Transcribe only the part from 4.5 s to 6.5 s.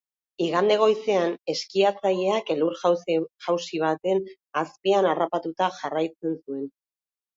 azpian harrapatuta jarraitzen